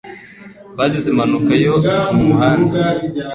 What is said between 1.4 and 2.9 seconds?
yo mu muhanda